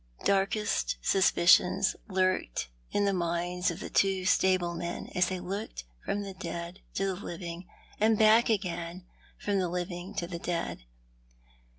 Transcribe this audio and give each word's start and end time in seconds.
Darkest 0.25 0.97
suspicions 1.03 1.95
lurked 2.07 2.69
in 2.89 3.05
the 3.05 3.13
minds 3.13 3.69
of 3.69 3.79
the 3.79 3.89
two 3.91 4.25
stablemen 4.25 5.11
as 5.15 5.27
they 5.27 5.39
looked 5.39 5.83
from 6.03 6.23
the 6.23 6.33
dead 6.33 6.79
to 6.95 7.05
the 7.05 7.15
living, 7.23 7.67
and 7.99 8.17
back 8.17 8.49
again 8.49 9.05
from 9.37 9.59
the 9.59 9.69
living 9.69 10.15
to 10.15 10.25
the 10.25 10.39
dead. 10.39 10.85